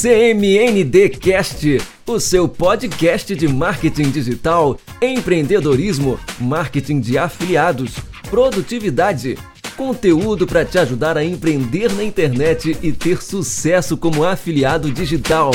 [0.00, 7.96] CMND Cast, o seu podcast de marketing digital, empreendedorismo, marketing de afiliados,
[8.30, 9.36] produtividade,
[9.76, 15.50] conteúdo para te ajudar a empreender na internet e ter sucesso como afiliado digital.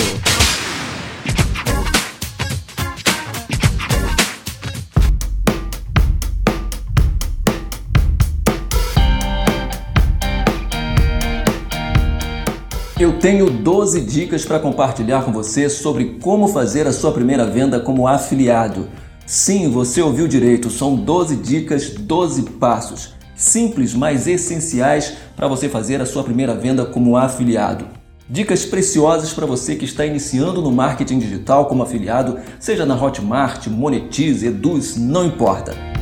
[13.16, 17.80] Eu tenho 12 dicas para compartilhar com você sobre como fazer a sua primeira venda
[17.80, 18.90] como afiliado.
[19.26, 26.02] Sim, você ouviu direito, são 12 dicas, 12 passos simples, mas essenciais para você fazer
[26.02, 27.88] a sua primeira venda como afiliado.
[28.30, 33.68] Dicas preciosas para você que está iniciando no marketing digital como afiliado, seja na Hotmart,
[33.68, 35.95] Monetize, Eduz, não importa.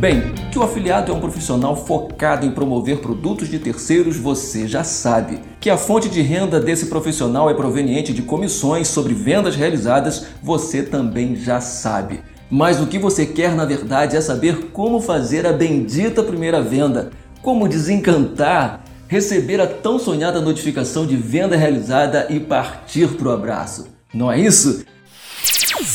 [0.00, 4.82] Bem, que o afiliado é um profissional focado em promover produtos de terceiros, você já
[4.82, 5.40] sabe.
[5.60, 10.82] Que a fonte de renda desse profissional é proveniente de comissões sobre vendas realizadas, você
[10.82, 12.22] também já sabe.
[12.50, 17.10] Mas o que você quer na verdade é saber como fazer a bendita primeira venda,
[17.42, 23.88] como desencantar, receber a tão sonhada notificação de venda realizada e partir pro abraço.
[24.14, 24.82] Não é isso?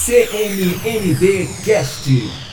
[0.06, 2.45] CMND Cast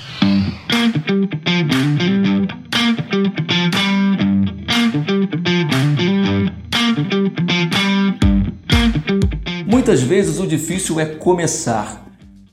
[9.67, 12.07] Muitas vezes o difícil é começar.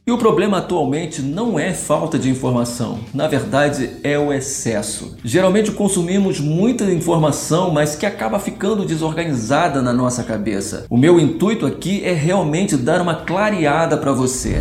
[0.08, 5.16] E o problema atualmente não é falta de informação, na verdade é o excesso.
[5.23, 10.88] Geralmente consumimos muita informação, mas que acaba ficando desorganizada na nossa cabeça.
[10.90, 14.59] O meu intuito aqui é realmente dar uma clareada para você.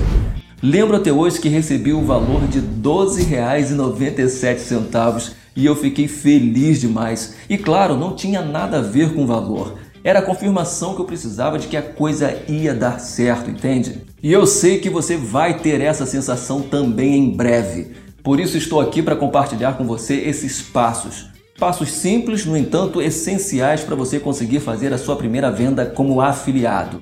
[0.61, 7.37] Lembro até hoje que recebi o valor de R$ 12,97 e eu fiquei feliz demais.
[7.49, 9.79] E claro, não tinha nada a ver com o valor.
[10.03, 14.03] Era a confirmação que eu precisava de que a coisa ia dar certo, entende?
[14.21, 17.93] E eu sei que você vai ter essa sensação também em breve.
[18.21, 21.29] Por isso estou aqui para compartilhar com você esses passos.
[21.57, 27.01] Passos simples, no entanto, essenciais para você conseguir fazer a sua primeira venda como afiliado.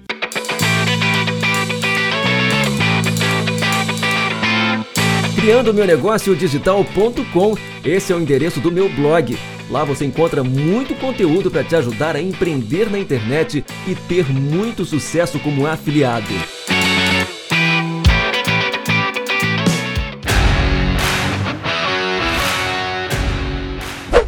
[5.36, 7.54] Criando meu negócio digital.com.
[7.84, 9.38] Esse é o endereço do meu blog.
[9.70, 14.84] Lá você encontra muito conteúdo para te ajudar a empreender na internet e ter muito
[14.86, 16.26] sucesso como afiliado.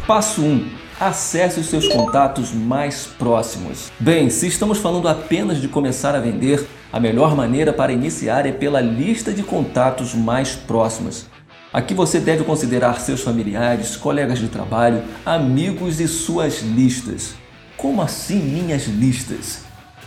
[0.05, 0.88] Passo 1.
[0.99, 3.89] Acesse os seus contatos mais próximos.
[3.97, 8.51] Bem, se estamos falando apenas de começar a vender, a melhor maneira para iniciar é
[8.51, 11.27] pela lista de contatos mais próximos.
[11.71, 17.33] Aqui você deve considerar seus familiares, colegas de trabalho, amigos e suas listas.
[17.77, 19.61] Como assim minhas listas?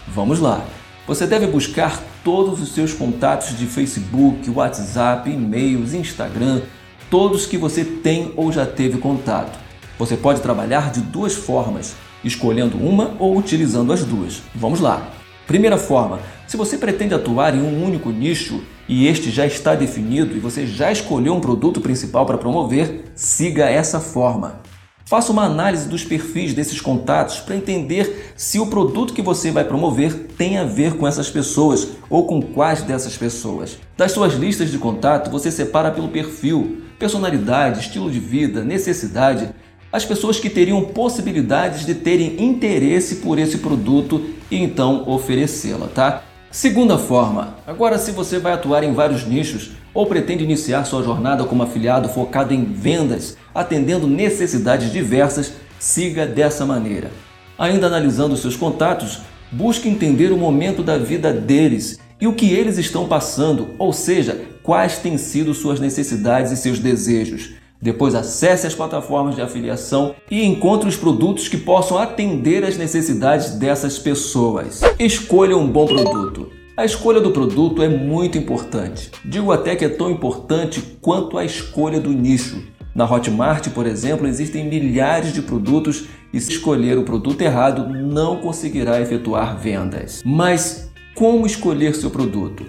[0.06, 0.62] Vamos lá.
[1.06, 6.60] Você deve buscar todos os seus contatos de Facebook, WhatsApp, e-mails, Instagram,
[7.08, 9.71] todos que você tem ou já teve contato.
[10.02, 14.42] Você pode trabalhar de duas formas, escolhendo uma ou utilizando as duas.
[14.52, 15.12] Vamos lá.
[15.46, 20.36] Primeira forma, se você pretende atuar em um único nicho e este já está definido
[20.36, 24.60] e você já escolheu um produto principal para promover, siga essa forma.
[25.04, 29.62] Faça uma análise dos perfis desses contatos para entender se o produto que você vai
[29.62, 33.78] promover tem a ver com essas pessoas ou com quais dessas pessoas.
[33.96, 39.54] Das suas listas de contato, você separa pelo perfil, personalidade, estilo de vida, necessidade
[39.92, 46.22] as pessoas que teriam possibilidades de terem interesse por esse produto e então oferecê-la, tá?
[46.50, 51.44] Segunda forma, agora se você vai atuar em vários nichos ou pretende iniciar sua jornada
[51.44, 57.10] como afiliado focado em vendas, atendendo necessidades diversas, siga dessa maneira.
[57.58, 59.20] Ainda analisando seus contatos,
[59.50, 64.40] busque entender o momento da vida deles e o que eles estão passando, ou seja,
[64.62, 67.61] quais têm sido suas necessidades e seus desejos.
[67.82, 73.56] Depois acesse as plataformas de afiliação e encontre os produtos que possam atender às necessidades
[73.56, 74.80] dessas pessoas.
[75.00, 76.48] Escolha um bom produto.
[76.76, 79.10] A escolha do produto é muito importante.
[79.24, 82.62] Digo até que é tão importante quanto a escolha do nicho.
[82.94, 88.36] Na Hotmart, por exemplo, existem milhares de produtos e se escolher o produto errado, não
[88.36, 90.22] conseguirá efetuar vendas.
[90.24, 92.64] Mas como escolher seu produto?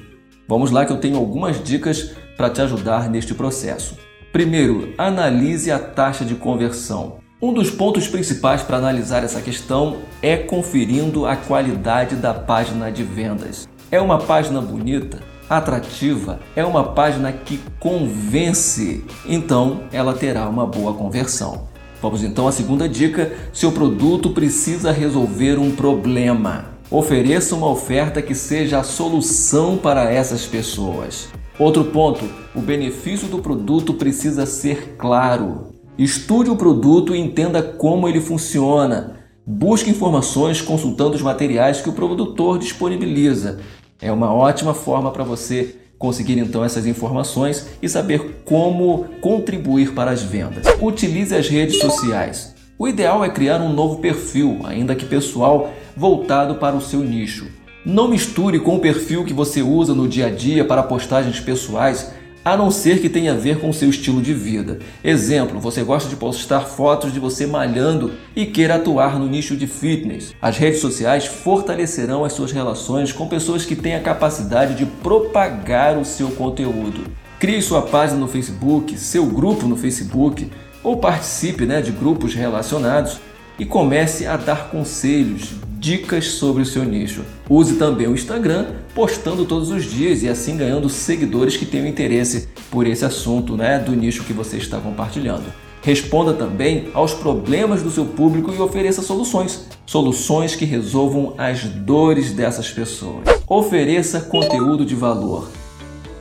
[0.48, 4.03] Vamos lá que eu tenho algumas dicas para te ajudar neste processo.
[4.34, 7.18] Primeiro, analise a taxa de conversão.
[7.40, 13.04] Um dos pontos principais para analisar essa questão é conferindo a qualidade da página de
[13.04, 13.70] vendas.
[13.92, 20.96] É uma página bonita, atrativa, é uma página que convence, então ela terá uma boa
[20.96, 21.68] conversão.
[22.02, 26.70] Vamos então à segunda dica: seu produto precisa resolver um problema.
[26.90, 31.30] Ofereça uma oferta que seja a solução para essas pessoas.
[31.58, 35.74] Outro ponto: o benefício do produto precisa ser claro.
[35.98, 39.20] Estude o produto e entenda como ele funciona.
[39.46, 43.60] Busque informações consultando os materiais que o produtor disponibiliza.
[44.02, 50.12] É uma ótima forma para você conseguir então essas informações e saber como contribuir para
[50.12, 50.66] as vendas.
[50.82, 52.56] Utilize as redes sociais.
[52.78, 57.63] O ideal é criar um novo perfil, ainda que pessoal, voltado para o seu nicho.
[57.86, 62.14] Não misture com o perfil que você usa no dia a dia para postagens pessoais,
[62.46, 64.80] a não ser que tenha a ver com seu estilo de vida.
[65.04, 69.68] Exemplo, você gosta de postar fotos de você malhando e queira atuar no nicho de
[69.68, 70.34] fitness.
[70.42, 75.98] As redes sociais fortalecerão as suas relações com pessoas que têm a capacidade de propagar
[75.98, 77.04] o seu conteúdo.
[77.38, 80.50] Crie sua página no Facebook, seu grupo no Facebook
[80.82, 83.20] ou participe né, de grupos relacionados
[83.60, 85.52] e comece a dar conselhos,
[85.84, 87.26] dicas sobre o seu nicho.
[87.50, 92.48] Use também o Instagram, postando todos os dias e assim ganhando seguidores que tenham interesse
[92.72, 95.44] por esse assunto, né, do nicho que você está compartilhando.
[95.82, 99.68] Responda também aos problemas do seu público e ofereça soluções.
[99.86, 103.26] Soluções que resolvam as dores dessas pessoas.
[103.46, 105.52] Ofereça conteúdo de valor.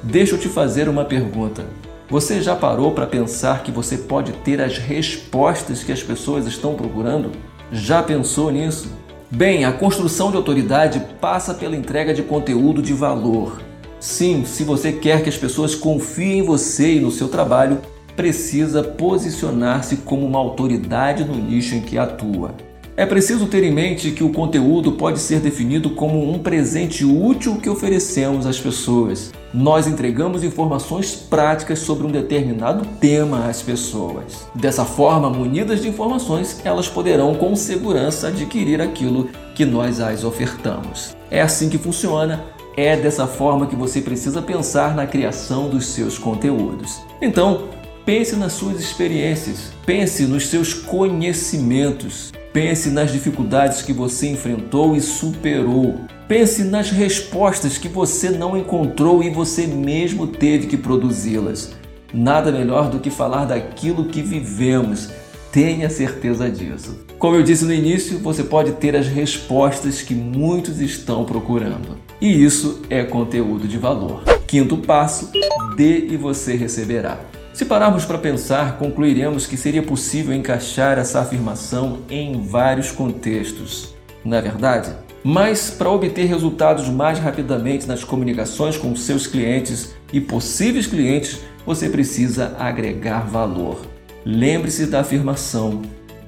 [0.02, 1.64] Deixa eu te fazer uma pergunta.
[2.10, 6.74] Você já parou para pensar que você pode ter as respostas que as pessoas estão
[6.74, 7.30] procurando?
[7.70, 8.90] Já pensou nisso?
[9.34, 13.62] Bem, a construção de autoridade passa pela entrega de conteúdo de valor.
[13.98, 17.80] Sim, se você quer que as pessoas confiem em você e no seu trabalho,
[18.14, 22.54] precisa posicionar-se como uma autoridade no nicho em que atua.
[22.94, 27.56] É preciso ter em mente que o conteúdo pode ser definido como um presente útil
[27.56, 29.32] que oferecemos às pessoas.
[29.54, 34.46] Nós entregamos informações práticas sobre um determinado tema às pessoas.
[34.54, 41.14] Dessa forma, munidas de informações, elas poderão com segurança adquirir aquilo que nós as ofertamos.
[41.30, 42.42] É assim que funciona
[42.74, 47.02] é dessa forma que você precisa pensar na criação dos seus conteúdos.
[47.20, 47.68] Então,
[48.06, 55.00] pense nas suas experiências, pense nos seus conhecimentos, Pense nas dificuldades que você enfrentou e
[55.00, 56.00] superou.
[56.28, 61.72] Pense nas respostas que você não encontrou e você mesmo teve que produzi-las.
[62.12, 65.08] Nada melhor do que falar daquilo que vivemos.
[65.50, 67.06] Tenha certeza disso.
[67.18, 71.96] Como eu disse no início, você pode ter as respostas que muitos estão procurando.
[72.20, 74.24] E isso é conteúdo de valor.
[74.46, 75.30] Quinto passo:
[75.74, 77.18] dê e você receberá.
[77.52, 83.94] Se pararmos para pensar, concluiremos que seria possível encaixar essa afirmação em vários contextos,
[84.24, 84.90] não é verdade?
[85.22, 91.90] Mas para obter resultados mais rapidamente nas comunicações com seus clientes e possíveis clientes, você
[91.90, 93.82] precisa agregar valor.
[94.24, 95.82] Lembre-se da afirmação: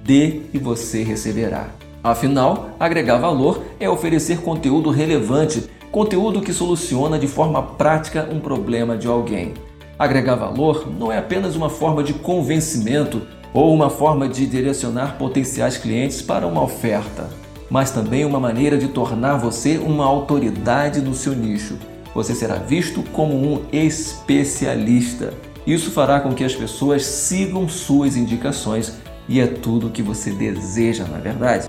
[0.05, 1.71] dê e você receberá.
[2.03, 8.95] Afinal, agregar valor é oferecer conteúdo relevante, conteúdo que soluciona de forma prática um problema
[8.97, 9.55] de alguém.
[9.99, 15.77] Agregar valor não é apenas uma forma de convencimento ou uma forma de direcionar potenciais
[15.77, 17.31] clientes para uma oferta,
[17.71, 21.79] mas também uma maneira de tornar você uma autoridade no seu nicho.
[22.13, 25.33] Você será visto como um especialista.
[25.65, 28.95] Isso fará com que as pessoas sigam suas indicações
[29.29, 31.69] e é tudo o que você deseja, na é verdade.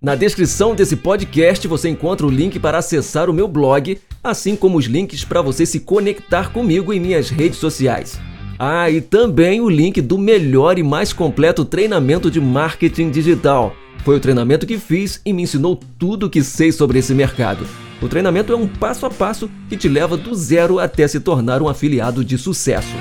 [0.00, 4.78] Na descrição desse podcast você encontra o link para acessar o meu blog, assim como
[4.78, 8.16] os links para você se conectar comigo em minhas redes sociais.
[8.56, 13.74] Ah, e também o link do melhor e mais completo treinamento de marketing digital.
[14.04, 17.66] Foi o treinamento que fiz e me ensinou tudo o que sei sobre esse mercado.
[18.00, 21.60] O treinamento é um passo a passo que te leva do zero até se tornar
[21.60, 22.94] um afiliado de sucesso.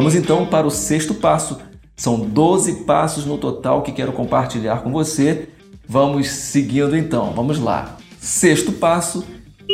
[0.00, 1.58] Vamos então para o sexto passo.
[1.94, 5.50] São 12 passos no total que quero compartilhar com você.
[5.86, 7.98] Vamos seguindo então, vamos lá.
[8.18, 9.22] Sexto passo: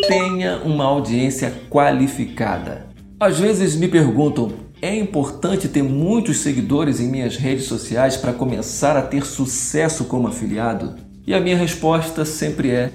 [0.09, 2.89] tenha uma audiência qualificada.
[3.21, 4.51] Às vezes me perguntam:
[4.83, 10.27] é importante ter muitos seguidores em minhas redes sociais para começar a ter sucesso como
[10.27, 10.97] afiliado?
[11.25, 12.91] E a minha resposta sempre é: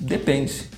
[0.00, 0.70] depende.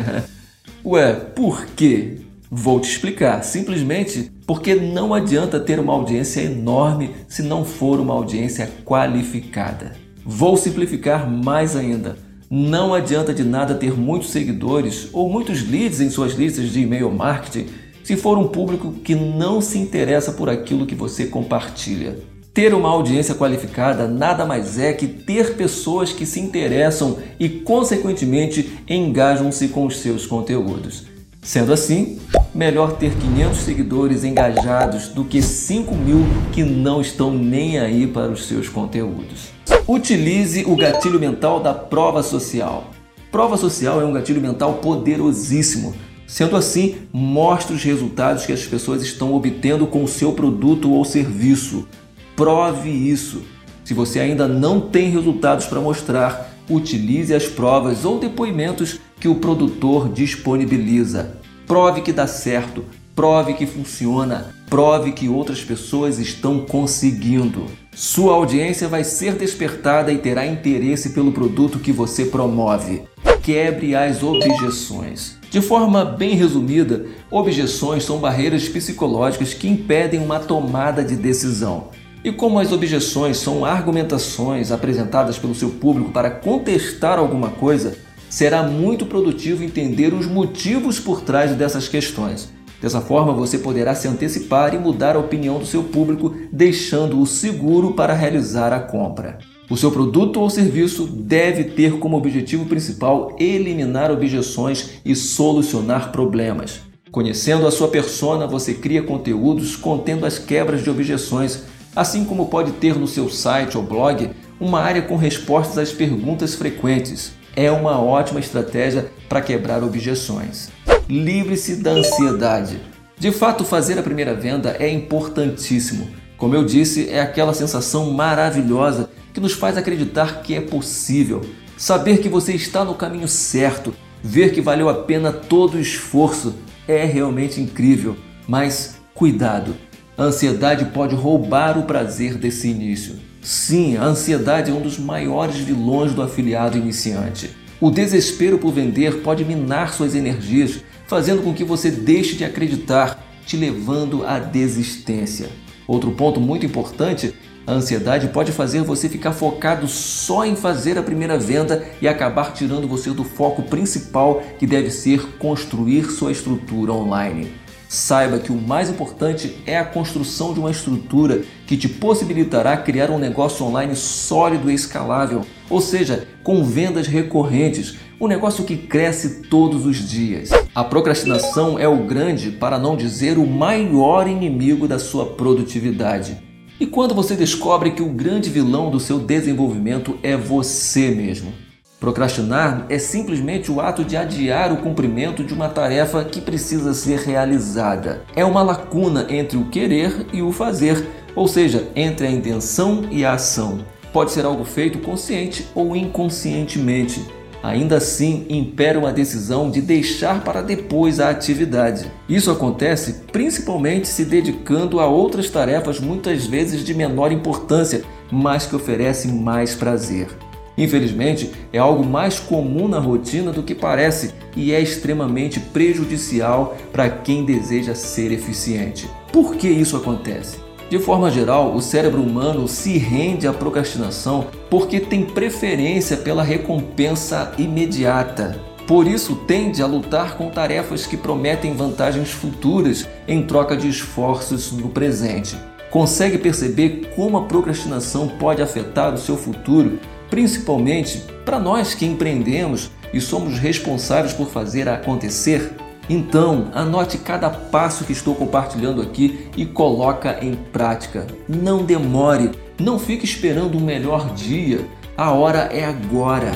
[0.82, 2.22] Ué, por quê?
[2.56, 3.42] Vou te explicar.
[3.42, 9.96] Simplesmente porque não adianta ter uma audiência enorme se não for uma audiência qualificada.
[10.24, 12.16] Vou simplificar mais ainda.
[12.48, 17.10] Não adianta de nada ter muitos seguidores ou muitos leads em suas listas de e-mail
[17.10, 17.66] marketing
[18.04, 22.20] se for um público que não se interessa por aquilo que você compartilha.
[22.52, 28.78] Ter uma audiência qualificada nada mais é que ter pessoas que se interessam e, consequentemente,
[28.88, 31.13] engajam-se com os seus conteúdos.
[31.44, 32.18] Sendo assim,
[32.54, 38.32] melhor ter 500 seguidores engajados do que 5 mil que não estão nem aí para
[38.32, 39.50] os seus conteúdos.
[39.86, 42.90] Utilize o gatilho mental da prova social.
[43.30, 45.94] Prova social é um gatilho mental poderosíssimo.
[46.26, 51.04] Sendo assim, mostre os resultados que as pessoas estão obtendo com o seu produto ou
[51.04, 51.86] serviço.
[52.34, 53.42] Prove isso.
[53.84, 59.36] Se você ainda não tem resultados para mostrar, utilize as provas ou depoimentos que o
[59.36, 61.38] produtor disponibiliza.
[61.66, 62.84] Prove que dá certo,
[63.16, 67.64] prove que funciona, prove que outras pessoas estão conseguindo.
[67.94, 73.04] Sua audiência vai ser despertada e terá interesse pelo produto que você promove.
[73.42, 75.38] Quebre as objeções.
[75.50, 81.88] De forma bem resumida, objeções são barreiras psicológicas que impedem uma tomada de decisão.
[82.22, 87.96] E como as objeções são argumentações apresentadas pelo seu público para contestar alguma coisa,
[88.34, 92.48] será muito produtivo entender os motivos por trás dessas questões.
[92.82, 97.92] Dessa forma, você poderá se antecipar e mudar a opinião do seu público, deixando-o seguro
[97.92, 99.38] para realizar a compra.
[99.70, 106.80] O seu produto ou serviço deve ter como objetivo principal eliminar objeções e solucionar problemas.
[107.12, 111.62] Conhecendo a sua persona, você cria conteúdos contendo as quebras de objeções
[111.94, 116.56] assim como pode ter no seu site ou blog uma área com respostas às perguntas
[116.56, 117.43] frequentes.
[117.56, 120.70] É uma ótima estratégia para quebrar objeções.
[121.08, 122.80] Livre-se da ansiedade.
[123.16, 126.08] De fato, fazer a primeira venda é importantíssimo.
[126.36, 131.42] Como eu disse, é aquela sensação maravilhosa que nos faz acreditar que é possível.
[131.76, 136.56] Saber que você está no caminho certo, ver que valeu a pena todo o esforço,
[136.88, 138.16] é realmente incrível.
[138.48, 139.76] Mas cuidado,
[140.18, 143.16] a ansiedade pode roubar o prazer desse início.
[143.44, 147.54] Sim, a ansiedade é um dos maiores vilões do afiliado iniciante.
[147.78, 153.22] O desespero por vender pode minar suas energias, fazendo com que você deixe de acreditar,
[153.44, 155.50] te levando à desistência.
[155.86, 157.34] Outro ponto muito importante
[157.66, 162.54] a ansiedade pode fazer você ficar focado só em fazer a primeira venda e acabar
[162.54, 167.52] tirando você do foco principal, que deve ser construir sua estrutura online.
[167.94, 173.08] Saiba que o mais importante é a construção de uma estrutura que te possibilitará criar
[173.08, 179.42] um negócio online sólido e escalável, ou seja, com vendas recorrentes, um negócio que cresce
[179.42, 180.50] todos os dias.
[180.74, 186.36] A procrastinação é o grande, para não dizer o maior inimigo da sua produtividade.
[186.80, 191.63] E quando você descobre que o grande vilão do seu desenvolvimento é você mesmo?
[192.04, 197.20] Procrastinar é simplesmente o ato de adiar o cumprimento de uma tarefa que precisa ser
[197.20, 198.20] realizada.
[198.36, 201.02] É uma lacuna entre o querer e o fazer,
[201.34, 203.78] ou seja, entre a intenção e a ação.
[204.12, 207.24] Pode ser algo feito consciente ou inconscientemente.
[207.62, 212.12] Ainda assim, impera uma decisão de deixar para depois a atividade.
[212.28, 218.76] Isso acontece principalmente se dedicando a outras tarefas muitas vezes de menor importância, mas que
[218.76, 220.28] oferecem mais prazer.
[220.76, 227.08] Infelizmente, é algo mais comum na rotina do que parece e é extremamente prejudicial para
[227.08, 229.08] quem deseja ser eficiente.
[229.32, 230.58] Por que isso acontece?
[230.90, 237.52] De forma geral, o cérebro humano se rende à procrastinação porque tem preferência pela recompensa
[237.56, 238.60] imediata.
[238.86, 244.72] Por isso, tende a lutar com tarefas que prometem vantagens futuras em troca de esforços
[244.72, 245.56] no presente.
[245.90, 249.98] Consegue perceber como a procrastinação pode afetar o seu futuro
[250.34, 255.70] principalmente para nós que empreendemos e somos responsáveis por fazer acontecer?
[256.10, 261.24] Então, anote cada passo que estou compartilhando aqui e coloca em prática.
[261.48, 262.50] Não demore,
[262.80, 264.84] não fique esperando um melhor dia.
[265.16, 266.50] A hora é agora.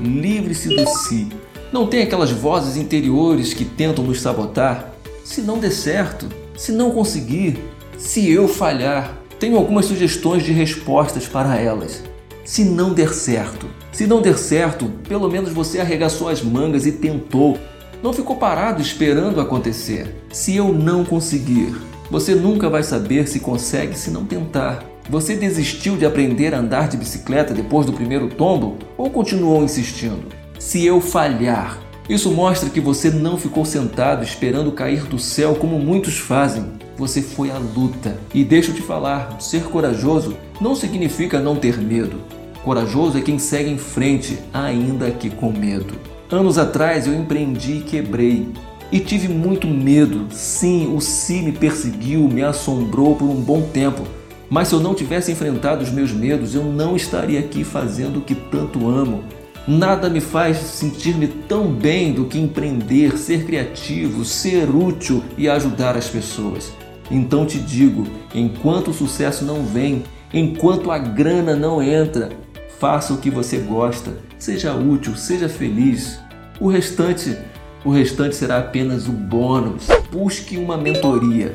[0.00, 1.28] Livre-se do si.
[1.72, 4.92] Não tem aquelas vozes interiores que tentam nos sabotar?
[5.24, 6.26] Se não der certo,
[6.56, 7.56] se não conseguir,
[7.96, 12.02] se eu falhar, tenho algumas sugestões de respostas para elas.
[12.44, 16.92] Se não der certo, se não der certo, pelo menos você arregaçou as mangas e
[16.92, 17.58] tentou.
[18.02, 20.14] Não ficou parado esperando acontecer.
[20.32, 21.74] Se eu não conseguir,
[22.10, 24.84] você nunca vai saber se consegue se não tentar.
[25.08, 30.26] Você desistiu de aprender a andar de bicicleta depois do primeiro tombo ou continuou insistindo?
[30.58, 31.78] Se eu falhar,
[32.08, 37.20] isso mostra que você não ficou sentado esperando cair do céu como muitos fazem você
[37.20, 38.16] foi à luta.
[38.34, 42.20] E deixa eu te falar, ser corajoso não significa não ter medo.
[42.64, 45.94] Corajoso é quem segue em frente, ainda que com medo.
[46.30, 48.48] Anos atrás eu empreendi e quebrei.
[48.90, 50.26] E tive muito medo.
[50.30, 54.02] Sim, o Si me perseguiu, me assombrou por um bom tempo.
[54.48, 58.22] Mas se eu não tivesse enfrentado os meus medos, eu não estaria aqui fazendo o
[58.22, 59.24] que tanto amo.
[59.66, 65.96] Nada me faz sentir-me tão bem do que empreender, ser criativo, ser útil e ajudar
[65.96, 66.72] as pessoas.
[67.10, 72.30] Então te digo: enquanto o sucesso não vem, enquanto a grana não entra,
[72.78, 76.18] faça o que você gosta, seja útil, seja feliz.
[76.60, 77.36] O restante,
[77.84, 79.86] o restante será apenas o bônus.
[80.10, 81.52] Busque uma mentoria.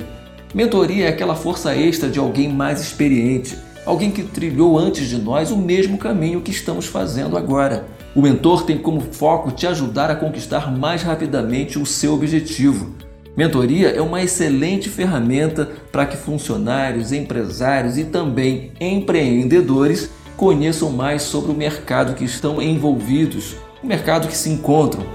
[0.53, 5.49] Mentoria é aquela força extra de alguém mais experiente, alguém que trilhou antes de nós
[5.49, 7.87] o mesmo caminho que estamos fazendo agora.
[8.13, 12.93] O mentor tem como foco te ajudar a conquistar mais rapidamente o seu objetivo.
[13.35, 21.49] Mentoria é uma excelente ferramenta para que funcionários, empresários e também empreendedores conheçam mais sobre
[21.51, 25.05] o mercado que estão envolvidos, o mercado que se encontram.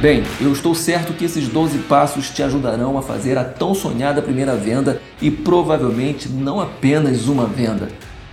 [0.00, 4.22] Bem, eu estou certo que esses 12 passos te ajudarão a fazer a tão sonhada
[4.22, 7.90] primeira venda e provavelmente não apenas uma venda.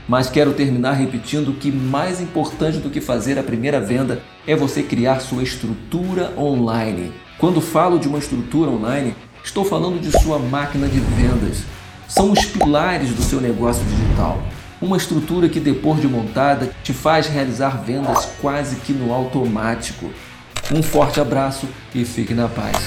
[0.07, 4.81] Mas quero terminar repetindo que mais importante do que fazer a primeira venda é você
[4.81, 7.11] criar sua estrutura online.
[7.37, 11.63] Quando falo de uma estrutura online, estou falando de sua máquina de vendas.
[12.07, 14.41] São os pilares do seu negócio digital.
[14.81, 20.09] Uma estrutura que, depois de montada, te faz realizar vendas quase que no automático.
[20.71, 22.77] Um forte abraço e fique na paz.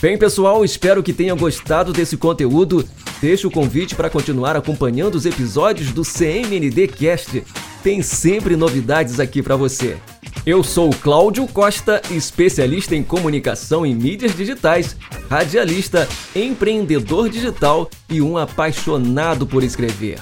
[0.00, 2.82] Bem, pessoal, espero que tenham gostado desse conteúdo.
[3.20, 7.44] Deixe o convite para continuar acompanhando os episódios do CMND Cast.
[7.82, 9.98] Tem sempre novidades aqui para você.
[10.46, 14.96] Eu sou Cláudio Costa, especialista em comunicação e mídias digitais,
[15.28, 20.18] radialista, empreendedor digital e um apaixonado por escrever.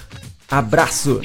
[0.51, 1.21] Abraço!